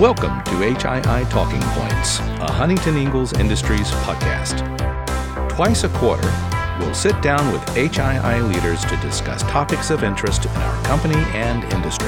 Welcome 0.00 0.44
to 0.44 0.52
HII 0.52 1.28
Talking 1.28 1.60
Points, 1.60 2.20
a 2.20 2.52
Huntington 2.52 2.96
Ingalls 2.96 3.32
Industries 3.32 3.90
podcast. 3.90 4.60
Twice 5.50 5.82
a 5.82 5.88
quarter, 5.88 6.32
we'll 6.78 6.94
sit 6.94 7.20
down 7.20 7.52
with 7.52 7.60
HII 7.74 8.48
leaders 8.48 8.84
to 8.84 8.96
discuss 8.98 9.42
topics 9.42 9.90
of 9.90 10.04
interest 10.04 10.44
in 10.44 10.52
our 10.52 10.84
company 10.84 11.18
and 11.34 11.64
industry. 11.72 12.06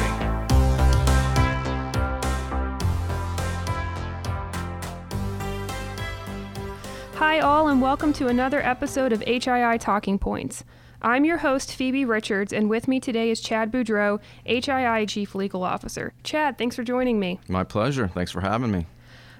Hi, 7.16 7.41
all, 7.41 7.66
and 7.66 7.82
welcome 7.82 8.12
to 8.12 8.29
another 8.29 8.64
episode 8.64 9.12
of 9.12 9.18
HII 9.22 9.80
Talking 9.80 10.16
Points. 10.16 10.62
I'm 11.03 11.25
your 11.25 11.39
host, 11.39 11.75
Phoebe 11.75 12.05
Richards, 12.05 12.53
and 12.53 12.69
with 12.69 12.87
me 12.87 13.01
today 13.01 13.30
is 13.30 13.41
Chad 13.41 13.73
Boudreaux, 13.73 14.21
HII 14.46 15.09
Chief 15.09 15.34
Legal 15.34 15.65
Officer. 15.65 16.12
Chad, 16.23 16.59
thanks 16.59 16.77
for 16.77 16.83
joining 16.83 17.19
me. 17.19 17.41
My 17.48 17.65
pleasure. 17.65 18.09
Thanks 18.09 18.30
for 18.30 18.43
having 18.43 18.70
me. 18.70 18.84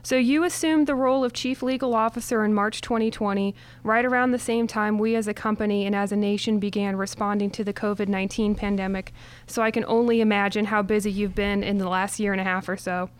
So, 0.03 0.17
you 0.17 0.45
assumed 0.45 0.87
the 0.87 0.95
role 0.95 1.23
of 1.23 1.34
Chief 1.34 1.62
Legal 1.62 1.95
Officer 1.95 2.47
in 2.47 2.55
March 2.55 2.81
2020, 2.81 3.55
right 3.84 4.07
around 4.07 4.31
the 4.31 4.39
same 4.39 4.67
time 4.67 4.98
we 4.98 5.15
as 5.15 5.29
a 5.29 5.34
company 5.34 5.84
and 5.84 5.95
as 5.95 6.12
a 6.12 6.17
nation 6.17 6.59
began 6.59 6.97
responding 6.97 7.51
to 7.51 7.62
the 7.62 7.75
COVID 7.75 8.09
19 8.09 8.55
pandemic. 8.55 9.12
So, 9.47 9.61
I 9.61 9.70
can 9.70 9.84
only 9.84 10.23
imagine 10.23 10.65
how 10.65 10.81
busy 10.81 11.12
you've 11.12 11.34
been 11.34 11.62
in 11.62 11.77
the 11.77 11.91
last 11.91 12.19
year 12.19 12.33
and 12.33 12.41
a 12.41 12.45
half 12.45 12.70
or 12.70 12.79
so. 12.79 13.11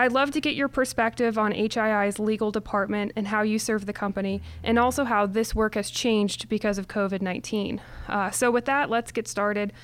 I'd 0.00 0.12
love 0.12 0.30
to 0.30 0.40
get 0.40 0.54
your 0.54 0.68
perspective 0.68 1.36
on 1.36 1.52
HII's 1.52 2.18
legal 2.18 2.50
department 2.50 3.12
and 3.16 3.26
how 3.26 3.42
you 3.42 3.58
serve 3.58 3.84
the 3.84 3.92
company, 3.92 4.40
and 4.64 4.78
also 4.78 5.04
how 5.04 5.26
this 5.26 5.54
work 5.54 5.74
has 5.74 5.90
changed 5.90 6.48
because 6.48 6.78
of 6.78 6.88
COVID 6.88 7.20
19. 7.20 7.82
Uh, 8.08 8.30
so, 8.30 8.50
with 8.50 8.64
that, 8.64 8.88
let's 8.88 9.12
get 9.12 9.28
started. 9.28 9.74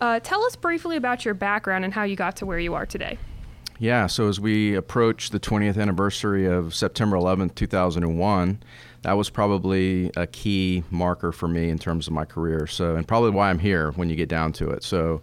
Uh, 0.00 0.18
tell 0.20 0.42
us 0.44 0.56
briefly 0.56 0.96
about 0.96 1.26
your 1.26 1.34
background 1.34 1.84
and 1.84 1.92
how 1.92 2.04
you 2.04 2.16
got 2.16 2.36
to 2.36 2.46
where 2.46 2.58
you 2.58 2.72
are 2.72 2.86
today. 2.86 3.18
Yeah, 3.78 4.06
so 4.06 4.28
as 4.28 4.40
we 4.40 4.74
approach 4.74 5.28
the 5.28 5.38
20th 5.38 5.78
anniversary 5.78 6.46
of 6.46 6.74
September 6.74 7.18
11th, 7.18 7.54
2001, 7.54 8.62
that 9.02 9.12
was 9.12 9.28
probably 9.28 10.10
a 10.16 10.26
key 10.26 10.84
marker 10.90 11.32
for 11.32 11.48
me 11.48 11.68
in 11.68 11.78
terms 11.78 12.06
of 12.06 12.14
my 12.14 12.24
career. 12.24 12.66
So, 12.66 12.96
and 12.96 13.06
probably 13.06 13.32
why 13.32 13.50
I'm 13.50 13.58
here 13.58 13.90
when 13.90 14.08
you 14.08 14.16
get 14.16 14.30
down 14.30 14.54
to 14.54 14.70
it. 14.70 14.84
So, 14.84 15.20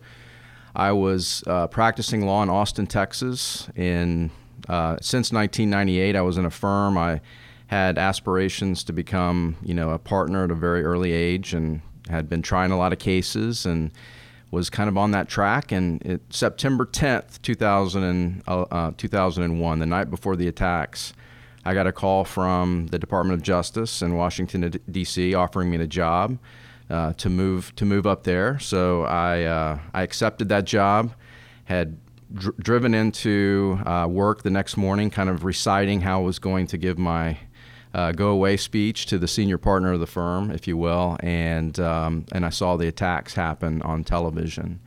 I 0.75 0.91
was 0.91 1.43
uh, 1.47 1.67
practicing 1.67 2.25
law 2.25 2.43
in 2.43 2.49
Austin, 2.49 2.87
Texas. 2.87 3.67
In 3.75 4.31
uh, 4.69 4.97
since 5.01 5.31
1998, 5.31 6.15
I 6.15 6.21
was 6.21 6.37
in 6.37 6.45
a 6.45 6.49
firm. 6.49 6.97
I 6.97 7.21
had 7.67 7.97
aspirations 7.97 8.83
to 8.85 8.93
become, 8.93 9.57
you 9.63 9.73
know, 9.73 9.91
a 9.91 9.99
partner 9.99 10.43
at 10.43 10.51
a 10.51 10.55
very 10.55 10.83
early 10.83 11.11
age, 11.11 11.53
and 11.53 11.81
had 12.09 12.29
been 12.29 12.41
trying 12.41 12.71
a 12.71 12.77
lot 12.77 12.93
of 12.93 12.99
cases, 12.99 13.65
and 13.65 13.91
was 14.51 14.69
kind 14.69 14.87
of 14.87 14.97
on 14.97 15.11
that 15.11 15.27
track. 15.27 15.71
And 15.71 16.01
it, 16.03 16.21
September 16.29 16.85
10th, 16.85 17.41
2000 17.41 18.03
and, 18.03 18.43
uh, 18.47 18.91
2001, 18.95 19.79
the 19.79 19.85
night 19.85 20.09
before 20.09 20.35
the 20.35 20.47
attacks, 20.47 21.13
I 21.65 21.73
got 21.73 21.87
a 21.87 21.91
call 21.91 22.25
from 22.25 22.87
the 22.87 22.99
Department 22.99 23.39
of 23.39 23.43
Justice 23.43 24.01
in 24.01 24.15
Washington, 24.15 24.79
D.C., 24.91 25.33
offering 25.33 25.71
me 25.71 25.77
a 25.77 25.87
job 25.87 26.37
uh, 26.89 27.13
to 27.13 27.29
move 27.29 27.73
to 27.77 27.85
move 27.85 28.05
up 28.05 28.23
there. 28.23 28.59
So 28.59 29.03
I 29.03 29.43
uh, 29.43 29.79
I 29.93 30.03
accepted 30.03 30.49
that 30.49 30.65
job. 30.65 31.13
Had 31.65 31.97
dr- 32.33 32.57
driven 32.57 32.93
into 32.93 33.79
uh, 33.85 34.07
work 34.09 34.43
the 34.43 34.49
next 34.49 34.77
morning, 34.77 35.09
kind 35.09 35.29
of 35.29 35.43
reciting 35.43 36.01
how 36.01 36.21
I 36.21 36.23
was 36.23 36.39
going 36.39 36.67
to 36.67 36.77
give 36.77 36.97
my 36.97 37.37
uh, 37.93 38.11
go 38.11 38.29
away 38.29 38.57
speech 38.57 39.05
to 39.07 39.19
the 39.19 39.27
senior 39.27 39.57
partner 39.57 39.93
of 39.93 39.99
the 39.99 40.07
firm, 40.07 40.49
if 40.51 40.67
you 40.67 40.77
will, 40.77 41.17
and 41.19 41.79
um, 41.79 42.25
and 42.31 42.45
I 42.45 42.49
saw 42.49 42.75
the 42.75 42.87
attacks 42.87 43.35
happen 43.35 43.81
on 43.83 44.03
television, 44.03 44.79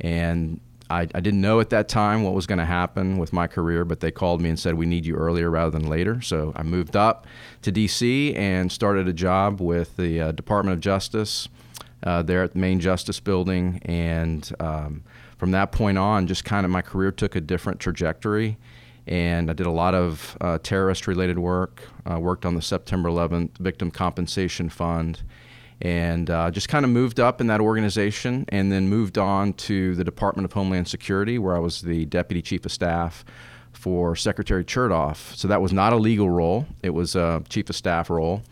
and 0.00 0.60
I, 0.90 1.02
I 1.02 1.20
didn't 1.20 1.40
know 1.40 1.60
at 1.60 1.70
that 1.70 1.88
time 1.88 2.22
what 2.22 2.34
was 2.34 2.46
going 2.46 2.58
to 2.58 2.64
happen 2.64 3.18
with 3.18 3.32
my 3.32 3.46
career, 3.46 3.84
but 3.84 4.00
they 4.00 4.10
called 4.10 4.40
me 4.40 4.48
and 4.48 4.58
said, 4.58 4.74
We 4.74 4.86
need 4.86 5.04
you 5.04 5.16
earlier 5.16 5.50
rather 5.50 5.70
than 5.70 5.88
later. 5.88 6.20
So 6.22 6.52
I 6.56 6.62
moved 6.62 6.96
up 6.96 7.26
to 7.62 7.70
D.C. 7.70 8.34
and 8.34 8.72
started 8.72 9.06
a 9.08 9.12
job 9.12 9.60
with 9.60 9.96
the 9.96 10.20
uh, 10.20 10.32
Department 10.32 10.74
of 10.74 10.80
Justice 10.80 11.48
uh, 12.02 12.22
there 12.22 12.42
at 12.42 12.52
the 12.52 12.58
main 12.58 12.80
Justice 12.80 13.20
Building. 13.20 13.80
And 13.84 14.50
um, 14.60 15.02
from 15.38 15.52
that 15.52 15.72
point 15.72 15.96
on, 15.96 16.26
just 16.26 16.44
kind 16.44 16.66
of 16.66 16.70
my 16.70 16.82
career 16.82 17.10
took 17.10 17.36
a 17.36 17.40
different 17.40 17.80
trajectory. 17.80 18.58
And 19.06 19.50
I 19.50 19.54
did 19.54 19.66
a 19.66 19.70
lot 19.70 19.94
of 19.94 20.36
uh, 20.40 20.58
terrorist 20.62 21.06
related 21.06 21.38
work, 21.38 21.82
uh, 22.10 22.20
worked 22.20 22.44
on 22.44 22.54
the 22.54 22.60
September 22.60 23.08
11th 23.08 23.56
Victim 23.58 23.90
Compensation 23.90 24.68
Fund 24.68 25.22
and 25.80 26.28
uh, 26.28 26.50
just 26.50 26.68
kind 26.68 26.84
of 26.84 26.90
moved 26.90 27.20
up 27.20 27.40
in 27.40 27.46
that 27.46 27.60
organization 27.60 28.44
and 28.48 28.72
then 28.72 28.88
moved 28.88 29.16
on 29.16 29.52
to 29.52 29.94
the 29.94 30.04
Department 30.04 30.44
of 30.44 30.52
Homeland 30.52 30.88
Security, 30.88 31.38
where 31.38 31.54
I 31.54 31.60
was 31.60 31.82
the 31.82 32.04
Deputy 32.06 32.42
Chief 32.42 32.66
of 32.66 32.72
Staff 32.72 33.24
for 33.72 34.16
Secretary 34.16 34.64
Chertoff. 34.64 35.36
So 35.36 35.46
that 35.48 35.62
was 35.62 35.72
not 35.72 35.92
a 35.92 35.96
legal 35.96 36.28
role, 36.28 36.66
it 36.82 36.90
was 36.90 37.14
a 37.14 37.42
Chief 37.48 37.70
of 37.70 37.76
Staff 37.76 38.10
role. 38.10 38.42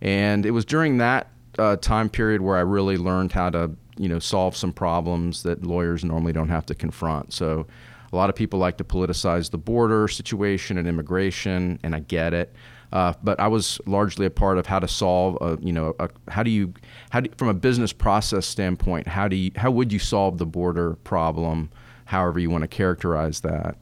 And 0.00 0.44
it 0.44 0.50
was 0.50 0.64
during 0.64 0.98
that 0.98 1.28
uh, 1.58 1.76
time 1.76 2.08
period 2.08 2.40
where 2.40 2.56
I 2.56 2.60
really 2.60 2.96
learned 2.96 3.32
how 3.32 3.50
to 3.50 3.70
you 3.96 4.08
know 4.08 4.18
solve 4.18 4.56
some 4.56 4.72
problems 4.72 5.42
that 5.42 5.64
lawyers 5.64 6.04
normally 6.04 6.32
don't 6.32 6.48
have 6.48 6.66
to 6.66 6.74
confront. 6.74 7.32
So 7.32 7.66
a 8.12 8.16
lot 8.16 8.30
of 8.30 8.36
people 8.36 8.58
like 8.58 8.76
to 8.78 8.84
politicize 8.84 9.50
the 9.50 9.58
border 9.58 10.06
situation 10.08 10.78
and 10.78 10.86
immigration, 10.86 11.78
and 11.82 11.94
I 11.94 12.00
get 12.00 12.32
it. 12.32 12.54
Uh, 12.92 13.12
but 13.24 13.40
I 13.40 13.48
was 13.48 13.80
largely 13.86 14.24
a 14.24 14.30
part 14.30 14.56
of 14.56 14.66
how 14.66 14.78
to 14.78 14.86
solve, 14.86 15.36
a, 15.40 15.58
you 15.60 15.72
know, 15.72 15.96
a, 15.98 16.08
how 16.28 16.44
do 16.44 16.50
you, 16.50 16.72
how 17.10 17.20
do, 17.20 17.30
from 17.36 17.48
a 17.48 17.54
business 17.54 17.92
process 17.92 18.46
standpoint, 18.46 19.08
how 19.08 19.26
do 19.26 19.34
you, 19.34 19.50
how 19.56 19.72
would 19.72 19.92
you 19.92 19.98
solve 19.98 20.38
the 20.38 20.46
border 20.46 20.94
problem, 21.02 21.70
however 22.04 22.38
you 22.38 22.50
want 22.50 22.62
to 22.62 22.68
characterize 22.68 23.40
that. 23.40 23.76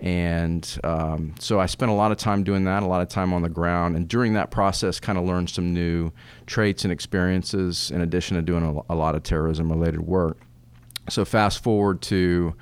And 0.00 0.66
um, 0.82 1.34
so 1.38 1.60
I 1.60 1.66
spent 1.66 1.90
a 1.90 1.94
lot 1.94 2.10
of 2.10 2.16
time 2.16 2.42
doing 2.42 2.64
that, 2.64 2.82
a 2.82 2.86
lot 2.86 3.02
of 3.02 3.08
time 3.08 3.34
on 3.34 3.42
the 3.42 3.50
ground, 3.50 3.96
and 3.96 4.08
during 4.08 4.32
that 4.32 4.50
process, 4.50 4.98
kind 4.98 5.18
of 5.18 5.24
learned 5.24 5.50
some 5.50 5.74
new 5.74 6.10
traits 6.46 6.84
and 6.84 6.92
experiences, 6.92 7.90
in 7.90 8.00
addition 8.00 8.36
to 8.36 8.42
doing 8.42 8.64
a, 8.64 8.92
a 8.92 8.96
lot 8.96 9.14
of 9.14 9.22
terrorism-related 9.22 10.00
work. 10.00 10.38
So 11.10 11.24
fast 11.26 11.62
forward 11.62 12.00
to 12.02 12.54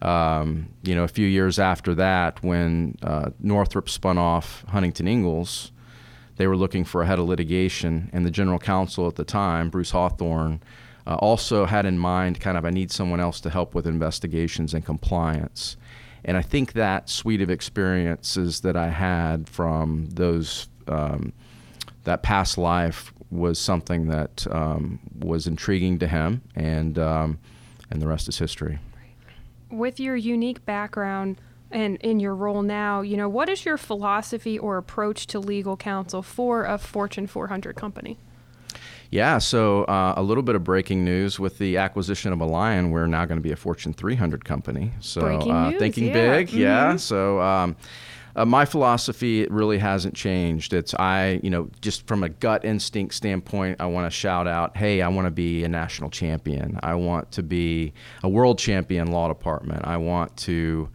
um, 0.00 0.68
you 0.82 0.94
know, 0.94 1.04
a 1.04 1.08
few 1.08 1.26
years 1.26 1.58
after 1.58 1.94
that, 1.96 2.42
when 2.42 2.96
uh, 3.02 3.30
Northrop 3.40 3.88
spun 3.88 4.16
off 4.16 4.64
Huntington 4.68 5.08
Ingalls, 5.08 5.72
they 6.36 6.46
were 6.46 6.56
looking 6.56 6.84
for 6.84 7.02
a 7.02 7.06
head 7.06 7.18
of 7.18 7.26
litigation, 7.26 8.08
and 8.12 8.24
the 8.24 8.30
general 8.30 8.58
counsel 8.58 9.08
at 9.08 9.16
the 9.16 9.24
time, 9.24 9.70
Bruce 9.70 9.90
Hawthorne, 9.90 10.62
uh, 11.06 11.16
also 11.16 11.64
had 11.64 11.84
in 11.84 11.98
mind 11.98 12.40
kind 12.40 12.56
of 12.56 12.64
I 12.64 12.70
need 12.70 12.92
someone 12.92 13.18
else 13.18 13.40
to 13.40 13.50
help 13.50 13.74
with 13.74 13.86
investigations 13.86 14.72
and 14.72 14.84
compliance. 14.84 15.76
And 16.24 16.36
I 16.36 16.42
think 16.42 16.72
that 16.74 17.08
suite 17.08 17.40
of 17.40 17.50
experiences 17.50 18.60
that 18.60 18.76
I 18.76 18.88
had 18.88 19.48
from 19.48 20.08
those 20.10 20.68
um, 20.86 21.32
that 22.04 22.22
past 22.22 22.58
life 22.58 23.12
was 23.30 23.58
something 23.58 24.08
that 24.08 24.46
um, 24.50 24.98
was 25.18 25.46
intriguing 25.46 25.98
to 25.98 26.06
him, 26.06 26.42
and 26.54 26.98
um, 26.98 27.38
and 27.90 28.00
the 28.00 28.06
rest 28.06 28.28
is 28.28 28.38
history 28.38 28.78
with 29.70 30.00
your 30.00 30.16
unique 30.16 30.64
background 30.64 31.40
and 31.70 31.96
in 31.96 32.18
your 32.18 32.34
role 32.34 32.62
now, 32.62 33.02
you 33.02 33.16
know, 33.16 33.28
what 33.28 33.48
is 33.48 33.64
your 33.64 33.76
philosophy 33.76 34.58
or 34.58 34.78
approach 34.78 35.26
to 35.26 35.38
legal 35.38 35.76
counsel 35.76 36.22
for 36.22 36.64
a 36.64 36.78
Fortune 36.78 37.26
400 37.26 37.76
company? 37.76 38.16
Yeah, 39.10 39.38
so 39.38 39.84
uh, 39.84 40.14
a 40.16 40.22
little 40.22 40.42
bit 40.42 40.54
of 40.54 40.64
breaking 40.64 41.04
news 41.04 41.40
with 41.40 41.56
the 41.58 41.78
acquisition 41.78 42.32
of 42.32 42.40
Alion, 42.40 42.90
we're 42.90 43.06
now 43.06 43.24
going 43.24 43.38
to 43.38 43.42
be 43.42 43.52
a 43.52 43.56
Fortune 43.56 43.94
300 43.94 44.44
company. 44.44 44.92
So 45.00 45.22
uh, 45.22 45.78
thinking 45.78 46.08
yeah. 46.08 46.12
big, 46.12 46.48
mm-hmm. 46.48 46.58
yeah. 46.58 46.96
So 46.96 47.40
um, 47.40 47.76
uh, 48.36 48.44
my 48.44 48.66
philosophy 48.66 49.46
really 49.46 49.78
hasn't 49.78 50.14
changed. 50.14 50.74
It's 50.74 50.92
I, 50.94 51.40
you 51.42 51.48
know, 51.48 51.70
just 51.80 52.06
from 52.06 52.22
a 52.22 52.28
gut 52.28 52.66
instinct 52.66 53.14
standpoint, 53.14 53.80
I 53.80 53.86
want 53.86 54.06
to 54.06 54.16
shout 54.16 54.46
out, 54.46 54.76
hey, 54.76 55.00
I 55.00 55.08
want 55.08 55.26
to 55.26 55.30
be 55.30 55.64
a 55.64 55.68
national 55.68 56.10
champion. 56.10 56.78
I 56.82 56.94
want 56.94 57.32
to 57.32 57.42
be 57.42 57.94
a 58.22 58.28
world 58.28 58.58
champion 58.58 59.10
law 59.10 59.28
department. 59.28 59.86
I 59.86 59.96
want 59.96 60.36
to 60.38 60.88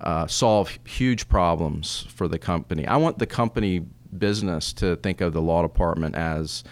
uh, 0.00 0.26
solve 0.26 0.78
huge 0.84 1.28
problems 1.28 2.06
for 2.08 2.28
the 2.28 2.38
company. 2.38 2.86
I 2.86 2.96
want 2.96 3.18
the 3.18 3.26
company 3.26 3.84
business 4.16 4.72
to 4.72 4.96
think 4.96 5.20
of 5.20 5.34
the 5.34 5.42
law 5.42 5.60
department 5.60 6.14
as 6.14 6.64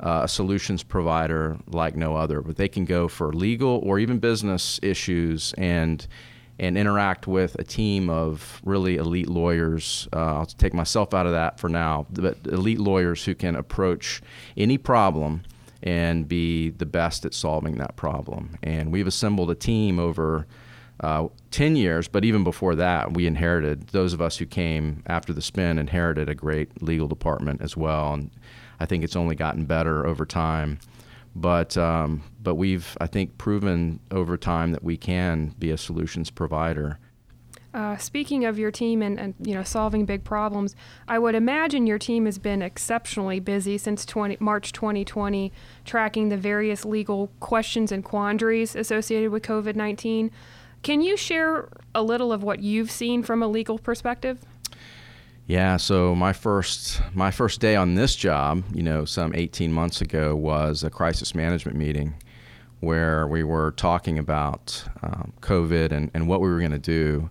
uh, 0.00 0.22
a 0.24 0.28
solutions 0.28 0.82
provider 0.82 1.58
like 1.66 1.96
no 1.96 2.16
other. 2.16 2.40
But 2.40 2.56
they 2.56 2.68
can 2.68 2.84
go 2.84 3.08
for 3.08 3.32
legal 3.32 3.80
or 3.84 3.98
even 3.98 4.18
business 4.18 4.78
issues 4.82 5.54
and 5.58 6.06
and 6.60 6.76
interact 6.76 7.28
with 7.28 7.54
a 7.56 7.62
team 7.62 8.10
of 8.10 8.60
really 8.64 8.96
elite 8.96 9.28
lawyers. 9.28 10.08
Uh, 10.12 10.38
I'll 10.38 10.46
take 10.46 10.74
myself 10.74 11.14
out 11.14 11.24
of 11.24 11.32
that 11.32 11.60
for 11.60 11.68
now, 11.68 12.06
but 12.10 12.36
elite 12.46 12.80
lawyers 12.80 13.24
who 13.24 13.34
can 13.34 13.54
approach 13.54 14.20
any 14.56 14.76
problem 14.76 15.42
and 15.82 16.26
be 16.26 16.70
the 16.70 16.86
best 16.86 17.24
at 17.24 17.34
solving 17.34 17.78
that 17.78 17.94
problem. 17.94 18.58
And 18.62 18.90
we've 18.90 19.06
assembled 19.06 19.50
a 19.50 19.54
team 19.54 20.00
over 20.00 20.46
uh, 21.00 21.28
10 21.52 21.76
years, 21.76 22.08
but 22.08 22.24
even 22.24 22.42
before 22.42 22.74
that, 22.74 23.14
we 23.14 23.26
inherited, 23.26 23.88
those 23.88 24.12
of 24.12 24.20
us 24.20 24.36
who 24.38 24.46
came 24.46 25.04
after 25.06 25.32
the 25.32 25.42
spin 25.42 25.78
inherited 25.78 26.28
a 26.28 26.34
great 26.34 26.82
legal 26.82 27.06
department 27.06 27.62
as 27.62 27.76
well. 27.76 28.14
And 28.14 28.30
I 28.80 28.86
think 28.86 29.04
it's 29.04 29.16
only 29.16 29.34
gotten 29.34 29.64
better 29.64 30.06
over 30.06 30.24
time. 30.24 30.78
But 31.34 31.76
um, 31.76 32.22
but 32.42 32.56
we've 32.56 32.96
I 33.00 33.06
think 33.06 33.38
proven 33.38 34.00
over 34.10 34.36
time 34.36 34.72
that 34.72 34.82
we 34.82 34.96
can 34.96 35.54
be 35.58 35.70
a 35.70 35.78
solutions 35.78 36.30
provider. 36.30 36.98
Uh, 37.74 37.98
speaking 37.98 38.46
of 38.46 38.58
your 38.58 38.70
team 38.70 39.02
and, 39.02 39.20
and 39.20 39.34
you 39.40 39.54
know 39.54 39.62
solving 39.62 40.06
big 40.06 40.24
problems, 40.24 40.74
I 41.06 41.18
would 41.18 41.34
imagine 41.34 41.86
your 41.86 41.98
team 41.98 42.24
has 42.24 42.38
been 42.38 42.62
exceptionally 42.62 43.40
busy 43.40 43.76
since 43.76 44.06
20, 44.06 44.38
March 44.40 44.72
2020, 44.72 45.52
tracking 45.84 46.30
the 46.30 46.36
various 46.38 46.84
legal 46.84 47.30
questions 47.40 47.92
and 47.92 48.02
quandaries 48.02 48.74
associated 48.74 49.30
with 49.30 49.42
COVID 49.42 49.76
19. 49.76 50.30
Can 50.82 51.02
you 51.02 51.16
share 51.16 51.68
a 51.94 52.02
little 52.02 52.32
of 52.32 52.42
what 52.42 52.60
you've 52.60 52.90
seen 52.90 53.22
from 53.22 53.42
a 53.42 53.48
legal 53.48 53.78
perspective? 53.78 54.40
Yeah, 55.48 55.78
so 55.78 56.14
my 56.14 56.34
first 56.34 57.00
my 57.14 57.30
first 57.30 57.58
day 57.60 57.74
on 57.74 57.94
this 57.94 58.14
job, 58.14 58.64
you 58.74 58.82
know, 58.82 59.06
some 59.06 59.34
18 59.34 59.72
months 59.72 60.02
ago, 60.02 60.36
was 60.36 60.84
a 60.84 60.90
crisis 60.90 61.34
management 61.34 61.78
meeting 61.78 62.14
where 62.80 63.26
we 63.26 63.42
were 63.42 63.72
talking 63.72 64.18
about 64.18 64.84
um, 65.02 65.32
COVID 65.40 65.90
and, 65.90 66.10
and 66.12 66.28
what 66.28 66.42
we 66.42 66.50
were 66.50 66.58
going 66.58 66.72
to 66.72 66.78
do. 66.78 67.30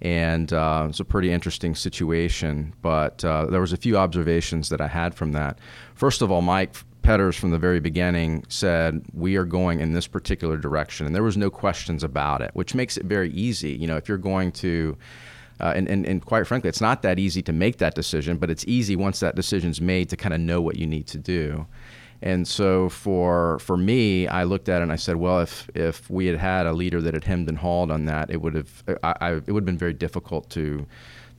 And 0.00 0.52
uh, 0.52 0.88
it's 0.90 0.98
a 0.98 1.04
pretty 1.04 1.30
interesting 1.30 1.76
situation, 1.76 2.74
but 2.82 3.24
uh, 3.24 3.46
there 3.46 3.60
was 3.60 3.72
a 3.72 3.76
few 3.76 3.96
observations 3.96 4.68
that 4.70 4.80
I 4.80 4.88
had 4.88 5.14
from 5.14 5.30
that. 5.32 5.60
First 5.94 6.20
of 6.20 6.32
all, 6.32 6.42
Mike 6.42 6.74
Petters 7.02 7.36
from 7.36 7.52
the 7.52 7.58
very 7.58 7.78
beginning 7.78 8.44
said 8.48 9.04
we 9.14 9.36
are 9.36 9.44
going 9.44 9.78
in 9.78 9.92
this 9.92 10.08
particular 10.08 10.56
direction, 10.56 11.06
and 11.06 11.14
there 11.14 11.22
was 11.22 11.36
no 11.36 11.48
questions 11.48 12.02
about 12.02 12.42
it, 12.42 12.50
which 12.54 12.74
makes 12.74 12.96
it 12.96 13.06
very 13.06 13.30
easy. 13.30 13.70
You 13.70 13.86
know, 13.86 13.96
if 13.96 14.08
you're 14.08 14.18
going 14.18 14.50
to 14.52 14.96
uh, 15.60 15.72
and, 15.76 15.88
and, 15.88 16.06
and 16.06 16.24
quite 16.24 16.46
frankly, 16.46 16.68
it's 16.68 16.80
not 16.80 17.02
that 17.02 17.18
easy 17.18 17.42
to 17.42 17.52
make 17.52 17.78
that 17.78 17.94
decision, 17.94 18.36
but 18.36 18.50
it's 18.50 18.64
easy 18.66 18.96
once 18.96 19.20
that 19.20 19.36
decision's 19.36 19.80
made 19.80 20.08
to 20.10 20.16
kind 20.16 20.34
of 20.34 20.40
know 20.40 20.60
what 20.60 20.76
you 20.76 20.86
need 20.86 21.06
to 21.08 21.18
do. 21.18 21.66
And 22.22 22.46
so 22.46 22.88
for 22.88 23.58
for 23.58 23.76
me, 23.76 24.28
I 24.28 24.44
looked 24.44 24.68
at 24.68 24.80
it 24.80 24.84
and 24.84 24.92
I 24.92 24.96
said, 24.96 25.16
well, 25.16 25.40
if 25.40 25.68
if 25.74 26.08
we 26.08 26.26
had 26.26 26.38
had 26.38 26.66
a 26.66 26.72
leader 26.72 27.00
that 27.00 27.14
had 27.14 27.24
hemmed 27.24 27.48
and 27.48 27.58
hawed 27.58 27.90
on 27.90 28.04
that, 28.06 28.30
it 28.30 28.40
would 28.40 28.54
have 28.54 28.84
I, 29.02 29.14
I, 29.20 29.30
it 29.32 29.48
would 29.48 29.62
have 29.62 29.66
been 29.66 29.78
very 29.78 29.92
difficult 29.92 30.48
to 30.50 30.86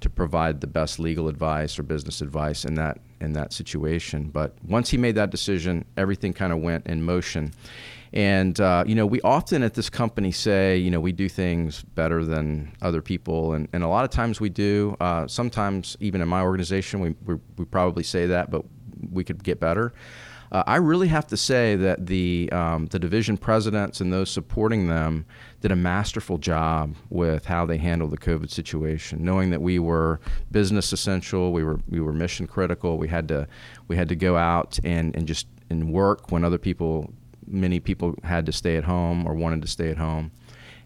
to 0.01 0.09
provide 0.09 0.59
the 0.59 0.67
best 0.67 0.99
legal 0.99 1.29
advice 1.29 1.79
or 1.79 1.83
business 1.83 2.19
advice 2.19 2.65
in 2.65 2.75
that 2.75 2.99
in 3.21 3.31
that 3.33 3.53
situation. 3.53 4.29
But 4.29 4.55
once 4.67 4.89
he 4.89 4.97
made 4.97 5.15
that 5.15 5.29
decision, 5.29 5.85
everything 5.95 6.33
kind 6.33 6.51
of 6.51 6.59
went 6.59 6.85
in 6.85 7.01
motion. 7.03 7.53
And 8.13 8.59
uh, 8.61 8.83
you 8.85 8.93
know, 8.93 9.07
we 9.07 9.19
often 9.21 9.63
at 9.63 9.73
this 9.73 9.89
company 9.89 10.31
say, 10.31 10.77
you 10.77 10.91
know, 10.91 10.99
we 10.99 11.11
do 11.11 11.27
things 11.27 11.81
better 11.81 12.23
than 12.23 12.71
other 12.81 13.01
people, 13.01 13.53
and, 13.53 13.67
and 13.73 13.83
a 13.83 13.87
lot 13.87 14.05
of 14.05 14.11
times 14.11 14.39
we 14.39 14.49
do. 14.49 14.95
Uh, 14.99 15.27
sometimes, 15.27 15.97
even 15.99 16.21
in 16.21 16.27
my 16.27 16.43
organization, 16.43 16.99
we, 16.99 17.15
we, 17.25 17.39
we 17.57 17.65
probably 17.65 18.03
say 18.03 18.27
that, 18.27 18.51
but 18.51 18.63
we 19.11 19.23
could 19.23 19.43
get 19.43 19.59
better. 19.59 19.93
Uh, 20.51 20.63
I 20.67 20.75
really 20.75 21.07
have 21.07 21.25
to 21.27 21.37
say 21.37 21.75
that 21.77 22.05
the 22.05 22.47
um, 22.51 22.85
the 22.85 22.99
division 22.99 23.35
presidents 23.35 23.99
and 23.99 24.13
those 24.13 24.29
supporting 24.29 24.87
them 24.87 25.25
did 25.61 25.71
a 25.71 25.75
masterful 25.75 26.37
job 26.37 26.93
with 27.09 27.45
how 27.45 27.65
they 27.65 27.77
handled 27.77 28.11
the 28.11 28.19
COVID 28.19 28.51
situation, 28.51 29.25
knowing 29.25 29.49
that 29.49 29.63
we 29.63 29.79
were 29.79 30.19
business 30.51 30.93
essential, 30.93 31.51
we 31.51 31.63
were 31.63 31.79
we 31.89 31.99
were 31.99 32.13
mission 32.13 32.45
critical. 32.45 32.99
We 32.99 33.07
had 33.07 33.27
to 33.29 33.47
we 33.87 33.95
had 33.95 34.07
to 34.09 34.15
go 34.15 34.37
out 34.37 34.77
and, 34.83 35.15
and 35.15 35.27
just 35.27 35.47
and 35.71 35.91
work 35.91 36.31
when 36.31 36.45
other 36.45 36.59
people 36.59 37.11
many 37.47 37.79
people 37.79 38.15
had 38.23 38.45
to 38.45 38.51
stay 38.51 38.77
at 38.77 38.83
home 38.83 39.27
or 39.27 39.33
wanted 39.33 39.61
to 39.61 39.67
stay 39.67 39.89
at 39.89 39.97
home. 39.97 40.31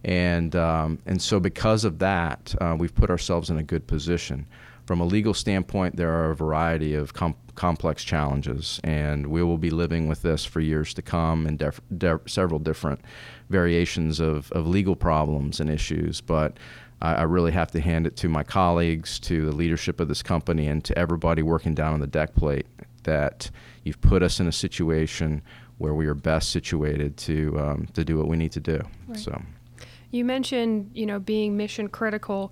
And, 0.03 0.55
um, 0.55 0.99
and 1.05 1.21
so, 1.21 1.39
because 1.39 1.83
of 1.83 1.99
that, 1.99 2.55
uh, 2.61 2.75
we've 2.77 2.93
put 2.93 3.09
ourselves 3.09 3.49
in 3.49 3.57
a 3.57 3.63
good 3.63 3.87
position. 3.87 4.45
From 4.85 5.01
a 5.01 5.05
legal 5.05 5.33
standpoint, 5.33 5.97
there 5.97 6.13
are 6.13 6.31
a 6.31 6.35
variety 6.35 6.93
of 6.93 7.13
com- 7.13 7.35
complex 7.55 8.05
challenges, 8.05 8.79
and 8.85 9.27
we 9.27 9.43
will 9.43 9.57
be 9.57 9.69
living 9.69 10.07
with 10.07 10.21
this 10.21 10.45
for 10.45 10.61
years 10.61 10.93
to 10.93 11.01
come 11.01 11.45
and 11.45 11.59
def- 11.59 11.81
de- 11.97 12.21
several 12.25 12.59
different 12.59 13.01
variations 13.49 14.21
of, 14.21 14.49
of 14.53 14.65
legal 14.65 14.95
problems 14.95 15.59
and 15.59 15.69
issues. 15.69 16.21
But 16.21 16.57
I 16.99 17.23
really 17.23 17.51
have 17.51 17.69
to 17.71 17.79
hand 17.79 18.07
it 18.07 18.15
to 18.17 18.29
my 18.29 18.41
colleagues, 18.41 19.19
to 19.19 19.45
the 19.45 19.51
leadership 19.51 19.99
of 19.99 20.07
this 20.07 20.23
company, 20.23 20.67
and 20.67 20.83
to 20.85 20.97
everybody 20.97 21.43
working 21.43 21.75
down 21.75 21.93
on 21.93 21.99
the 21.99 22.07
deck 22.07 22.33
plate 22.33 22.65
that 23.03 23.51
you've 23.83 24.01
put 24.01 24.23
us 24.23 24.39
in 24.39 24.47
a 24.47 24.51
situation 24.51 25.43
where 25.77 25.93
we 25.93 26.07
are 26.07 26.13
best 26.13 26.51
situated 26.51 27.17
to 27.17 27.59
um, 27.59 27.87
to 27.93 28.03
do 28.03 28.17
what 28.17 28.27
we 28.27 28.37
need 28.37 28.51
to 28.53 28.59
do. 28.59 28.81
Right. 29.07 29.19
So, 29.19 29.41
you 30.11 30.25
mentioned 30.25 30.91
you 30.93 31.05
know 31.05 31.19
being 31.19 31.57
mission 31.57 31.89
critical. 31.89 32.51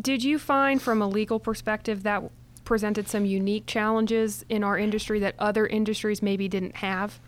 Did 0.00 0.24
you 0.24 0.38
find 0.38 0.80
from 0.80 1.02
a 1.02 1.08
legal 1.08 1.38
perspective 1.38 2.02
that 2.04 2.22
presented 2.64 3.08
some 3.08 3.24
unique 3.24 3.66
challenges 3.66 4.44
in 4.48 4.64
our 4.64 4.78
industry 4.78 5.20
that 5.20 5.34
other 5.38 5.66
industries 5.66 6.22
maybe 6.22 6.48
didn't 6.48 6.76
have? 6.76 7.20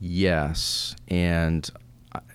Yes, 0.00 0.94
and 1.08 1.70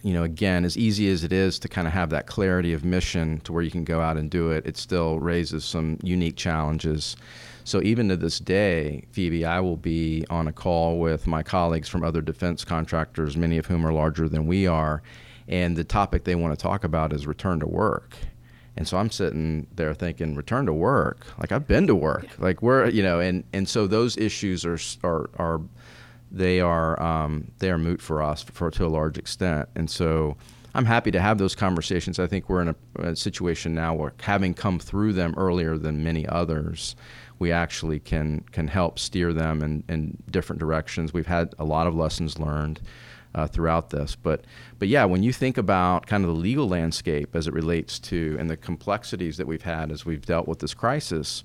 you 0.02 0.14
know, 0.14 0.24
again, 0.24 0.66
as 0.66 0.78
easy 0.78 1.10
as 1.10 1.24
it 1.24 1.32
is 1.32 1.60
to 1.60 1.68
kind 1.68 1.88
of 1.88 1.94
have 1.94 2.10
that 2.10 2.28
clarity 2.28 2.74
of 2.74 2.84
mission 2.84 3.40
to 3.42 3.54
where 3.54 3.64
you 3.64 3.72
can 3.72 3.84
go 3.84 4.02
out 4.02 4.18
and 4.18 4.30
do 4.30 4.52
it, 4.52 4.66
it 4.66 4.78
still 4.78 5.20
raises 5.20 5.64
some 5.66 5.98
unique 6.04 6.36
challenges. 6.36 7.16
So 7.64 7.82
even 7.82 8.08
to 8.10 8.16
this 8.16 8.40
day, 8.40 9.06
Phoebe, 9.12 9.46
I 9.46 9.60
will 9.60 9.78
be 9.78 10.26
on 10.30 10.48
a 10.48 10.54
call 10.54 11.00
with 11.00 11.28
my 11.28 11.44
colleagues 11.44 11.90
from 11.90 12.04
other 12.04 12.22
defense 12.22 12.64
contractors, 12.64 13.36
many 13.36 13.58
of 13.58 13.66
whom 13.66 13.86
are 13.86 13.94
larger 13.94 14.30
than 14.30 14.48
we 14.48 14.66
are, 14.68 15.04
and 15.48 15.76
the 15.76 15.84
topic 15.84 16.24
they 16.24 16.36
want 16.36 16.58
to 16.58 16.62
talk 16.62 16.84
about 16.84 17.14
is 17.14 17.28
return 17.28 17.60
to 17.60 17.68
work. 17.68 18.16
And 18.78 18.88
so 18.88 18.98
I'm 18.98 19.10
sitting 19.10 19.68
there 19.76 19.94
thinking, 19.96 20.36
return 20.36 20.68
to 20.68 20.74
work. 20.74 21.26
Like 21.40 21.52
I've 21.52 21.68
been 21.68 21.88
to 21.88 21.96
work. 21.96 22.28
Like 22.38 22.62
we're, 22.62 22.88
you 22.90 23.02
know, 23.02 23.20
and 23.20 23.44
and 23.52 23.68
so 23.68 23.88
those 23.88 24.16
issues 24.18 24.66
are 24.66 24.78
are 25.04 25.30
are 25.38 25.62
they 26.38 26.62
are 26.62 27.02
um, 27.02 27.52
they 27.60 27.70
are 27.70 27.78
moot 27.78 28.02
for 28.02 28.22
us 28.22 28.44
for 28.44 28.70
to 28.72 28.86
a 28.86 28.88
large 28.88 29.18
extent. 29.18 29.70
And 29.76 29.90
so 29.90 30.38
I'm 30.76 30.86
happy 30.86 31.12
to 31.12 31.20
have 31.20 31.38
those 31.40 31.56
conversations. 31.56 32.20
I 32.20 32.28
think 32.28 32.50
we're 32.50 32.62
in 32.62 32.68
a, 32.70 32.76
a 33.00 33.16
situation 33.16 33.74
now 33.74 33.96
where 33.96 34.14
having 34.22 34.54
come 34.54 34.80
through 34.80 35.14
them 35.14 35.34
earlier 35.36 35.78
than 35.78 36.04
many 36.04 36.28
others, 36.28 36.96
we 37.40 37.52
actually 37.52 38.00
can 38.00 38.42
can 38.52 38.68
help 38.68 39.00
steer 39.00 39.34
them 39.34 39.64
in, 39.64 39.84
in 39.90 40.18
different 40.30 40.60
directions. 40.60 41.14
We've 41.14 41.28
had 41.28 41.56
a 41.58 41.66
lot 41.66 41.88
of 41.88 41.96
lessons 41.96 42.38
learned 42.38 42.80
uh, 43.34 43.48
throughout 43.48 43.90
this, 43.90 44.16
but 44.16 44.46
but 44.78 44.88
yeah, 44.88 45.06
when 45.06 45.24
you 45.24 45.34
think 45.34 45.58
about 45.58 46.06
kind 46.06 46.24
of 46.24 46.30
the 46.30 46.36
legal 46.36 46.68
landscape 46.68 47.36
as 47.36 47.48
it 47.48 47.54
relates 47.54 48.00
to 48.00 48.38
and 48.40 48.50
the 48.50 48.58
complexities 48.58 49.38
that 49.38 49.48
we've 49.48 49.64
had 49.64 49.92
as 49.92 50.06
we've 50.06 50.26
dealt 50.26 50.48
with 50.48 50.60
this 50.60 50.74
crisis, 50.74 51.44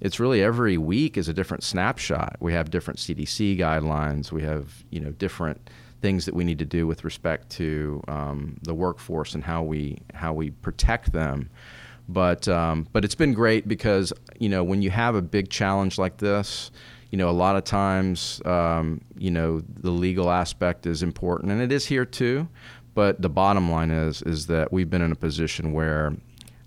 it's 0.00 0.20
really 0.20 0.42
every 0.42 0.76
week 0.76 1.16
is 1.16 1.28
a 1.28 1.34
different 1.34 1.62
snapshot. 1.62 2.36
We 2.40 2.52
have 2.52 2.70
different 2.70 2.98
CDC 2.98 3.58
guidelines. 3.58 4.32
We 4.32 4.42
have 4.42 4.84
you 4.90 5.00
know 5.00 5.10
different 5.12 5.70
things 6.04 6.26
that 6.26 6.34
we 6.34 6.44
need 6.44 6.58
to 6.58 6.66
do 6.66 6.86
with 6.86 7.02
respect 7.02 7.48
to 7.48 8.02
um, 8.08 8.58
the 8.62 8.74
workforce 8.74 9.34
and 9.34 9.42
how 9.42 9.62
we 9.62 9.98
how 10.12 10.32
we 10.32 10.50
protect 10.50 11.12
them. 11.12 11.48
But 12.08 12.46
um, 12.48 12.86
but 12.92 13.04
it's 13.04 13.14
been 13.14 13.32
great 13.32 13.66
because 13.66 14.12
you 14.38 14.48
know 14.48 14.62
when 14.62 14.82
you 14.82 14.90
have 14.90 15.14
a 15.14 15.22
big 15.22 15.48
challenge 15.48 15.96
like 15.96 16.18
this, 16.18 16.70
you 17.10 17.16
know 17.16 17.30
a 17.30 17.32
lot 17.32 17.56
of 17.56 17.64
times 17.64 18.42
um, 18.44 19.00
you 19.16 19.30
know 19.30 19.62
the 19.80 19.90
legal 19.90 20.30
aspect 20.30 20.86
is 20.86 21.02
important, 21.02 21.52
and 21.52 21.62
it 21.62 21.72
is 21.72 21.86
here 21.86 22.04
too. 22.04 22.48
But 22.94 23.22
the 23.22 23.30
bottom 23.30 23.70
line 23.70 23.90
is 23.90 24.20
is 24.22 24.46
that 24.48 24.72
we've 24.72 24.90
been 24.90 25.02
in 25.02 25.12
a 25.12 25.16
position 25.16 25.72
where 25.72 26.14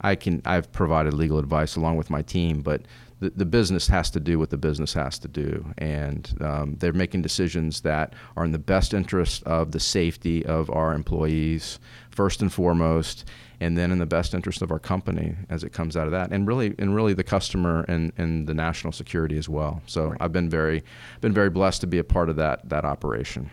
I 0.02 0.16
can 0.16 0.42
I've 0.46 0.72
provided 0.72 1.14
legal 1.14 1.38
advice 1.38 1.76
along 1.76 1.98
with 1.98 2.10
my 2.10 2.24
team, 2.24 2.62
but 2.62 2.82
the, 3.20 3.32
the 3.32 3.46
business 3.46 3.88
has 3.88 4.12
to 4.12 4.20
do 4.20 4.38
what 4.38 4.50
the 4.50 4.58
business 4.58 4.94
has 4.94 5.18
to 5.20 5.28
do, 5.28 5.74
and 5.78 6.36
um, 6.42 6.76
they're 6.80 6.94
making 6.94 7.24
decisions 7.24 7.82
that 7.82 8.14
are 8.36 8.46
in 8.46 8.52
the 8.52 8.60
best 8.60 8.94
interest 8.94 9.44
of 9.44 9.72
the 9.72 9.80
safety 9.80 10.46
of 10.46 10.70
our 10.70 10.94
employees 10.94 11.80
first 12.12 12.42
and 12.42 12.54
foremost, 12.54 13.26
and 13.60 13.76
then 13.76 13.92
in 13.92 13.98
the 13.98 14.06
best 14.06 14.34
interest 14.34 14.62
of 14.62 14.72
our 14.72 14.80
company 14.80 15.36
as 15.50 15.64
it 15.64 15.74
comes 15.74 15.98
out 15.98 16.06
of 16.06 16.12
that, 16.12 16.32
and 16.32 16.48
really 16.48 16.76
and 16.78 16.96
really 16.96 17.14
the 17.14 17.24
customer 17.24 17.86
and, 17.88 18.14
and 18.18 18.46
the 18.46 18.54
national 18.54 18.94
security 18.94 19.38
as 19.38 19.50
well. 19.50 19.82
So 19.88 20.08
right. 20.08 20.18
I've 20.22 20.34
been 20.34 20.50
very 20.50 20.84
been 21.22 21.34
very 21.34 21.50
blessed 21.50 21.82
to 21.82 21.88
be 21.88 21.98
a 21.98 22.04
part 22.04 22.30
of 22.30 22.36
that 22.36 22.70
that 22.70 22.86
operation. 22.86 23.50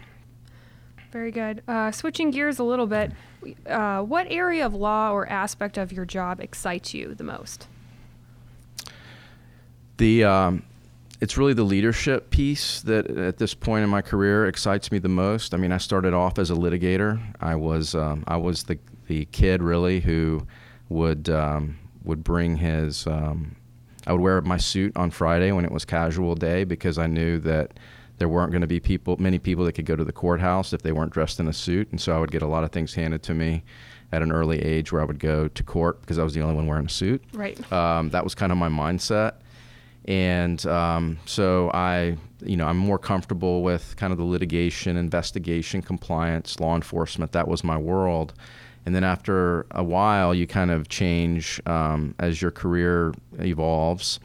Very 1.10 1.30
good. 1.30 1.62
Uh, 1.68 1.92
switching 1.92 2.32
gears 2.32 2.58
a 2.58 2.64
little 2.64 2.88
bit, 2.88 3.12
uh, 3.66 4.02
what 4.02 4.26
area 4.30 4.66
of 4.66 4.74
law 4.74 5.12
or 5.12 5.28
aspect 5.28 5.78
of 5.78 5.92
your 5.92 6.04
job 6.04 6.40
excites 6.40 6.92
you 6.92 7.14
the 7.14 7.22
most? 7.22 7.68
The 9.96 10.24
um, 10.24 10.62
it's 11.20 11.38
really 11.38 11.54
the 11.54 11.64
leadership 11.64 12.30
piece 12.30 12.82
that 12.82 13.06
at 13.10 13.38
this 13.38 13.54
point 13.54 13.84
in 13.84 13.90
my 13.90 14.02
career 14.02 14.46
excites 14.46 14.92
me 14.92 14.98
the 14.98 15.08
most. 15.08 15.54
I 15.54 15.56
mean, 15.56 15.72
I 15.72 15.78
started 15.78 16.12
off 16.12 16.38
as 16.38 16.50
a 16.50 16.54
litigator. 16.54 17.20
I 17.40 17.54
was 17.54 17.94
um, 17.94 18.24
I 18.26 18.36
was 18.36 18.64
the 18.64 18.78
the 19.06 19.24
kid 19.26 19.62
really 19.62 20.00
who 20.00 20.46
would 20.88 21.28
um, 21.30 21.78
would 22.04 22.24
bring 22.24 22.56
his. 22.56 23.06
Um, 23.06 23.56
I 24.06 24.12
would 24.12 24.20
wear 24.20 24.40
my 24.42 24.58
suit 24.58 24.94
on 24.96 25.10
Friday 25.10 25.50
when 25.50 25.64
it 25.64 25.72
was 25.72 25.86
casual 25.86 26.34
day 26.34 26.64
because 26.64 26.98
I 26.98 27.06
knew 27.06 27.38
that 27.38 27.78
there 28.18 28.28
weren't 28.28 28.52
going 28.52 28.60
to 28.60 28.66
be 28.66 28.78
people, 28.78 29.16
many 29.18 29.38
people 29.38 29.64
that 29.64 29.72
could 29.72 29.86
go 29.86 29.96
to 29.96 30.04
the 30.04 30.12
courthouse 30.12 30.74
if 30.74 30.82
they 30.82 30.92
weren't 30.92 31.10
dressed 31.10 31.40
in 31.40 31.48
a 31.48 31.54
suit, 31.54 31.88
and 31.90 31.98
so 31.98 32.14
I 32.14 32.20
would 32.20 32.30
get 32.30 32.42
a 32.42 32.46
lot 32.46 32.64
of 32.64 32.70
things 32.70 32.92
handed 32.92 33.22
to 33.22 33.34
me 33.34 33.64
at 34.12 34.20
an 34.20 34.30
early 34.30 34.60
age 34.62 34.92
where 34.92 35.00
I 35.00 35.04
would 35.06 35.18
go 35.18 35.48
to 35.48 35.62
court 35.62 36.02
because 36.02 36.18
I 36.18 36.22
was 36.22 36.34
the 36.34 36.42
only 36.42 36.54
one 36.54 36.66
wearing 36.66 36.86
a 36.86 36.90
suit. 36.90 37.24
Right. 37.32 37.72
Um, 37.72 38.10
that 38.10 38.22
was 38.22 38.34
kind 38.34 38.52
of 38.52 38.58
my 38.58 38.68
mindset 38.68 39.36
and 40.06 40.64
um, 40.66 41.18
so 41.24 41.70
I, 41.72 42.16
you 42.42 42.56
know, 42.56 42.66
I'm 42.66 42.76
more 42.76 42.98
comfortable 42.98 43.62
with 43.62 43.96
kind 43.96 44.12
of 44.12 44.18
the 44.18 44.24
litigation, 44.24 44.96
investigation, 44.96 45.80
compliance, 45.80 46.60
law 46.60 46.74
enforcement. 46.74 47.32
That 47.32 47.48
was 47.48 47.64
my 47.64 47.78
world, 47.78 48.34
And 48.84 48.94
then 48.94 49.04
after 49.04 49.66
a 49.70 49.82
while, 49.82 50.34
you 50.34 50.46
kind 50.46 50.70
of 50.70 50.88
change 50.88 51.60
um, 51.66 52.14
as 52.18 52.42
your 52.42 52.50
career 52.50 53.14
evolves. 53.38 54.20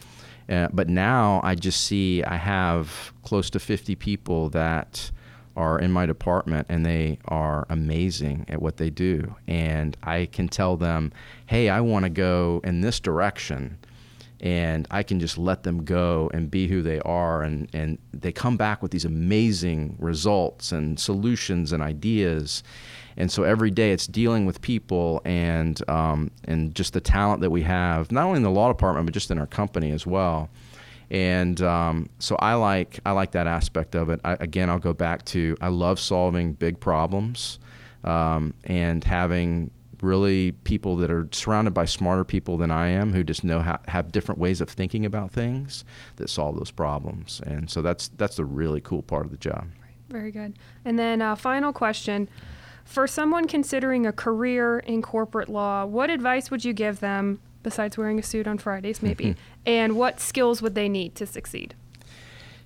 Uh, 0.50 0.68
but 0.74 0.90
now 0.90 1.40
I 1.44 1.56
just 1.56 1.86
see 1.86 2.24
I 2.24 2.36
have 2.36 3.14
close 3.24 3.50
to 3.52 3.60
50 3.60 3.96
people 3.96 4.50
that 4.50 5.12
are 5.56 5.80
in 5.80 5.92
my 5.92 6.06
department 6.06 6.66
and 6.70 6.86
they 6.86 7.20
are 7.26 7.68
amazing 7.70 8.46
at 8.48 8.62
what 8.62 8.78
they 8.78 8.90
do. 8.90 9.36
And 9.48 9.96
I 10.04 10.26
can 10.26 10.48
tell 10.48 10.78
them, 10.78 11.12
hey, 11.46 11.70
I 11.70 11.82
want 11.82 12.04
to 12.04 12.10
go 12.10 12.62
in 12.64 12.82
this 12.82 13.00
direction 13.00 13.78
and 14.42 14.88
I 14.90 15.04
can 15.04 15.20
just 15.20 15.38
let 15.38 15.64
them 15.64 15.84
go 15.84 16.30
and 16.34 16.50
be 16.50 16.68
who 16.68 16.82
they 16.82 17.00
are. 17.02 17.42
And, 17.42 17.70
and 17.74 17.98
they 18.14 18.32
come 18.32 18.56
back 18.56 18.82
with 18.82 18.92
these 18.92 19.06
amazing 19.06 19.96
results 20.00 20.72
and 20.72 21.00
solutions 21.00 21.74
and 21.74 21.84
ideas. 21.84 22.64
And 23.18 23.30
so 23.30 23.44
every 23.44 23.70
day 23.70 23.92
it's 23.92 24.08
dealing 24.08 24.46
with 24.46 24.62
people 24.62 25.22
and, 25.26 25.82
um, 25.90 26.32
and 26.46 26.74
just 26.74 26.94
the 26.94 27.02
talent 27.02 27.42
that 27.42 27.50
we 27.50 27.64
have, 27.64 28.12
not 28.12 28.26
only 28.26 28.38
in 28.38 28.44
the 28.44 28.50
law 28.50 28.70
department, 28.70 29.06
but 29.08 29.14
just 29.14 29.30
in 29.30 29.38
our 29.38 29.48
company 29.48 29.92
as 29.92 30.08
well. 30.08 30.50
And 31.12 31.62
um, 31.62 32.10
so 32.20 32.36
I 32.38 32.54
like, 32.54 33.00
I 33.06 33.12
like 33.12 33.32
that 33.32 33.48
aspect 33.48 33.96
of 33.96 34.10
it. 34.10 34.22
I, 34.24 34.34
again, 34.40 34.70
I'll 34.70 34.80
go 34.80 34.94
back 34.94 35.26
to 35.26 35.58
I 35.60 35.68
love 35.68 36.00
solving 36.00 36.54
big 36.54 36.80
problems 36.80 37.60
um, 38.04 38.54
and 38.64 39.04
having 39.04 39.72
really 40.02 40.52
people 40.52 40.96
that 40.98 41.12
are 41.12 41.28
surrounded 41.32 41.74
by 41.74 41.86
smarter 41.86 42.24
people 42.24 42.58
than 42.58 42.72
I 42.72 42.88
am 42.88 43.14
who 43.14 43.24
just 43.24 43.44
know 43.44 43.60
how 43.60 43.80
have 43.88 44.12
different 44.12 44.40
ways 44.40 44.62
of 44.62 44.70
thinking 44.70 45.06
about 45.06 45.32
things 45.32 45.84
that 46.18 46.30
solve 46.30 46.58
those 46.58 46.72
problems. 46.72 47.42
And 47.46 47.70
so 47.70 47.82
that's 47.82 48.10
that's 48.10 48.38
the 48.38 48.46
really 48.46 48.82
cool 48.82 49.02
part 49.02 49.26
of 49.26 49.32
the 49.32 49.38
job. 49.38 49.68
Very 50.10 50.32
good. 50.32 50.58
And 50.86 50.98
then 50.98 51.22
uh, 51.22 51.36
final 51.36 51.72
question. 51.72 52.30
For 52.86 53.06
someone 53.06 53.48
considering 53.48 54.08
a 54.08 54.12
career 54.12 54.80
in 54.80 55.04
corporate 55.04 55.48
law, 55.48 55.86
what 55.86 56.10
advice 56.10 56.50
would 56.50 56.66
you 56.66 56.74
give 56.74 57.02
them 57.02 57.40
besides 57.62 58.00
wearing 58.00 58.18
a 58.18 58.24
suit 58.24 58.48
on 58.48 58.58
Fridays, 58.58 59.04
maybe? 59.04 59.36
and 59.66 59.96
what 59.96 60.20
skills 60.20 60.62
would 60.62 60.74
they 60.74 60.90
need 60.90 61.14
to 61.16 61.28
succeed? 61.28 61.76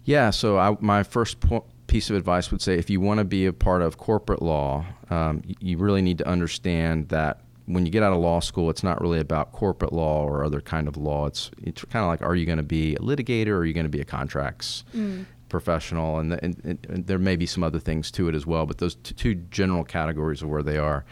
Yeah, 0.06 0.30
so 0.30 0.58
I, 0.58 0.78
my 0.80 1.04
first 1.04 1.42
po- 1.42 1.66
piece 1.88 2.10
of 2.10 2.16
advice 2.16 2.52
would 2.52 2.62
say 2.62 2.76
if 2.76 2.90
you 2.90 3.00
want 3.00 3.20
to 3.20 3.24
be 3.24 3.46
a 3.46 3.54
part 3.54 3.82
of 3.82 3.98
corporate 3.98 4.42
law, 4.42 4.86
um, 5.10 5.42
you 5.60 5.78
really 5.78 6.02
need 6.02 6.18
to 6.20 6.28
understand 6.28 7.10
that 7.10 7.42
when 7.66 7.86
you 7.86 7.92
get 7.92 8.04
out 8.04 8.12
of 8.14 8.20
law 8.20 8.40
school, 8.40 8.70
it's 8.70 8.84
not 8.84 9.00
really 9.02 9.20
about 9.20 9.52
corporate 9.52 9.94
law 9.94 10.24
or 10.24 10.44
other 10.44 10.60
kind 10.60 10.88
of 10.88 10.98
law. 10.98 11.28
It's 11.28 11.50
it's 11.62 11.84
kind 11.86 12.04
of 12.04 12.10
like, 12.10 12.22
are 12.22 12.36
you 12.36 12.46
going 12.46 12.58
to 12.58 12.64
be 12.64 12.96
a 12.96 13.00
litigator 13.00 13.50
or 13.50 13.58
are 13.60 13.66
you 13.66 13.74
going 13.74 13.86
to 13.86 13.90
be 13.90 14.02
a 14.02 14.06
contracts 14.06 14.84
mm. 14.94 15.26
professional? 15.50 16.20
And, 16.20 16.32
the, 16.32 16.44
and, 16.44 16.80
and, 16.90 17.08
there 17.08 17.20
may 17.20 17.36
be 17.36 17.46
some 17.46 17.64
other 17.64 17.80
things 17.80 18.12
to 18.12 18.28
it 18.28 18.36
as 18.36 18.46
well, 18.46 18.66
but 18.66 18.80
those 18.80 18.96
t- 18.96 19.14
two 19.14 19.36
general 19.36 19.84
categories 19.84 20.42
of 20.42 20.50
where 20.50 20.64
they 20.64 20.78
are 20.78 21.06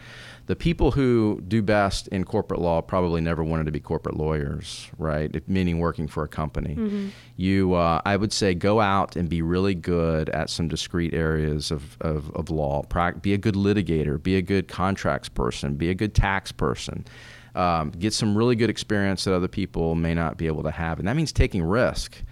the 0.52 0.56
people 0.56 0.90
who 0.90 1.40
do 1.48 1.62
best 1.62 2.08
in 2.08 2.24
corporate 2.24 2.60
law 2.60 2.82
probably 2.82 3.22
never 3.22 3.42
wanted 3.42 3.64
to 3.64 3.72
be 3.72 3.80
corporate 3.80 4.18
lawyers, 4.18 4.90
right? 4.98 5.48
Meaning 5.48 5.78
working 5.78 6.06
for 6.06 6.24
a 6.24 6.28
company. 6.28 6.74
Mm-hmm. 6.74 7.08
You, 7.36 7.72
uh, 7.72 8.02
I 8.04 8.18
would 8.18 8.34
say, 8.34 8.52
go 8.52 8.78
out 8.78 9.16
and 9.16 9.30
be 9.30 9.40
really 9.40 9.74
good 9.74 10.28
at 10.28 10.50
some 10.50 10.68
discrete 10.68 11.14
areas 11.14 11.70
of, 11.70 11.96
of, 12.02 12.30
of 12.36 12.50
law. 12.50 12.82
be 13.22 13.32
a 13.32 13.38
good 13.38 13.54
litigator, 13.54 14.22
be 14.22 14.36
a 14.36 14.42
good 14.42 14.68
contracts 14.68 15.30
person, 15.30 15.76
be 15.76 15.88
a 15.88 15.94
good 15.94 16.14
tax 16.14 16.52
person. 16.52 17.06
Um, 17.54 17.90
get 17.90 18.12
some 18.12 18.36
really 18.36 18.54
good 18.54 18.68
experience 18.68 19.24
that 19.24 19.34
other 19.34 19.48
people 19.48 19.94
may 19.94 20.12
not 20.12 20.36
be 20.36 20.48
able 20.48 20.64
to 20.64 20.70
have, 20.70 20.98
and 20.98 21.08
that 21.08 21.16
means 21.16 21.32
taking 21.32 21.62
risk. 21.62 22.22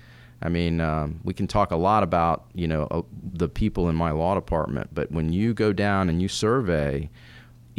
I 0.42 0.50
mean, 0.50 0.82
um, 0.82 1.20
we 1.24 1.32
can 1.32 1.46
talk 1.46 1.70
a 1.70 1.76
lot 1.76 2.02
about 2.02 2.50
you 2.52 2.68
know 2.68 2.86
uh, 2.90 3.00
the 3.32 3.48
people 3.48 3.88
in 3.88 3.96
my 3.96 4.10
law 4.10 4.34
department, 4.34 4.90
but 4.92 5.10
when 5.10 5.32
you 5.32 5.54
go 5.54 5.72
down 5.72 6.10
and 6.10 6.20
you 6.20 6.28
survey 6.28 7.08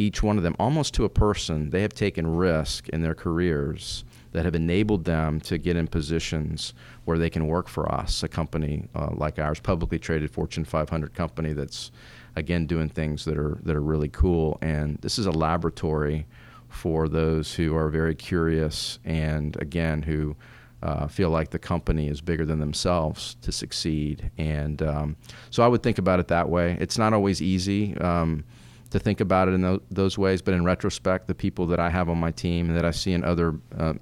each 0.02 0.22
one 0.22 0.36
of 0.36 0.42
them, 0.42 0.56
almost 0.58 0.94
to 0.94 1.04
a 1.04 1.08
person, 1.08 1.70
they 1.70 1.82
have 1.82 1.94
taken 1.94 2.26
risk 2.26 2.88
in 2.88 3.02
their 3.02 3.14
careers 3.14 4.04
that 4.32 4.44
have 4.44 4.54
enabled 4.54 5.04
them 5.04 5.40
to 5.40 5.58
get 5.58 5.76
in 5.76 5.86
positions 5.86 6.74
where 7.04 7.18
they 7.18 7.30
can 7.30 7.46
work 7.46 7.68
for 7.68 7.90
us, 7.92 8.22
a 8.22 8.28
company 8.28 8.88
uh, 8.94 9.10
like 9.12 9.38
ours, 9.38 9.60
publicly 9.60 9.98
traded 9.98 10.30
Fortune 10.30 10.64
500 10.64 11.14
company 11.14 11.52
that's 11.52 11.90
again 12.34 12.66
doing 12.66 12.88
things 12.88 13.24
that 13.26 13.36
are 13.36 13.58
that 13.62 13.76
are 13.76 13.82
really 13.82 14.08
cool. 14.08 14.58
And 14.62 14.98
this 15.02 15.18
is 15.18 15.26
a 15.26 15.32
laboratory 15.32 16.26
for 16.68 17.08
those 17.08 17.54
who 17.54 17.76
are 17.76 17.90
very 17.90 18.14
curious 18.14 18.98
and 19.04 19.56
again 19.60 20.02
who 20.02 20.34
uh, 20.82 21.06
feel 21.06 21.30
like 21.30 21.50
the 21.50 21.58
company 21.58 22.08
is 22.08 22.20
bigger 22.20 22.44
than 22.44 22.58
themselves 22.58 23.36
to 23.42 23.52
succeed. 23.52 24.30
And 24.38 24.82
um, 24.82 25.16
so 25.50 25.62
I 25.62 25.68
would 25.68 25.82
think 25.82 25.98
about 25.98 26.18
it 26.18 26.28
that 26.28 26.48
way. 26.48 26.76
It's 26.80 26.98
not 26.98 27.12
always 27.12 27.40
easy. 27.40 27.96
Um, 27.98 28.44
to 28.92 28.98
think 28.98 29.20
about 29.20 29.48
it 29.48 29.52
in 29.54 29.60
those, 29.60 29.80
those 29.90 30.18
ways. 30.18 30.40
But 30.40 30.54
in 30.54 30.64
retrospect, 30.64 31.26
the 31.26 31.34
people 31.34 31.66
that 31.66 31.80
I 31.80 31.90
have 31.90 32.08
on 32.08 32.18
my 32.18 32.30
team 32.30 32.68
and 32.68 32.76
that 32.76 32.84
I 32.84 32.90
see 32.90 33.12
in 33.12 33.24
other, 33.24 33.54
uh, 33.76 33.94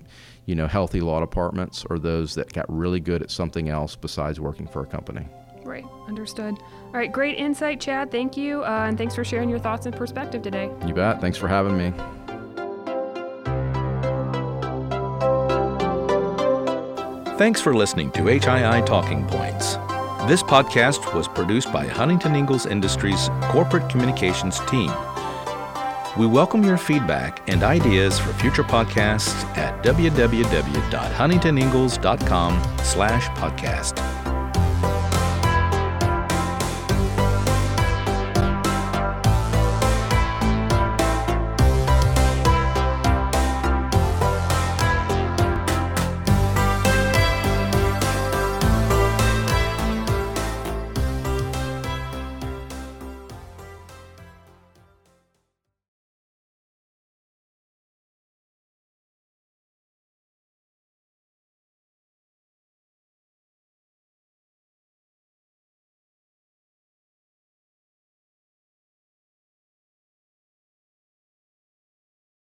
you 0.47 0.55
know, 0.55 0.67
healthy 0.67 1.01
law 1.01 1.21
departments 1.21 1.85
are 1.91 1.99
those 1.99 2.35
that 2.35 2.53
got 2.53 2.67
really 2.69 3.01
good 3.01 3.23
at 3.23 3.31
something 3.31 3.69
else 3.69 3.97
besides 3.97 4.39
working 4.39 4.67
for 4.67 4.83
a 4.83 4.87
company. 4.87 5.27
Right, 5.65 5.85
understood. 6.09 6.59
All 6.87 6.93
right, 6.93 7.13
great 7.13 7.39
insight, 7.39 7.81
Chad. 7.81 8.11
Thank 8.11 8.37
you, 8.37 8.65
uh, 8.65 8.87
and 8.89 8.99
thanks 8.99 9.15
for 9.15 9.25
sharing 9.25 9.49
your 9.49 9.59
thoughts 9.59 9.87
and 9.87 9.95
perspective 9.95 10.43
today. 10.43 10.71
You 10.87 10.95
bet. 10.95 11.21
Thanks 11.21 11.39
for 11.39 11.49
having 11.49 11.77
me. 11.77 11.93
Thanks 17.39 17.61
for 17.61 17.75
listening 17.75 18.11
to 18.13 18.23
HII 18.23 18.85
Talking 18.85 19.27
Points. 19.27 19.77
This 20.31 20.45
podcast 20.45 21.13
was 21.13 21.27
produced 21.27 21.73
by 21.73 21.89
Huntington 21.89 22.37
Ingalls 22.37 22.65
Industries 22.65 23.29
Corporate 23.51 23.91
Communications 23.91 24.61
team. 24.61 24.93
We 26.17 26.29
welcome 26.29 26.63
your 26.63 26.77
feedback 26.77 27.43
and 27.51 27.65
ideas 27.65 28.21
for 28.21 28.33
future 28.35 28.63
podcasts 28.63 29.43
at 29.57 29.85
www.huntingtoningalls.com 29.85 32.79
slash 32.85 33.27
podcast. 33.31 34.20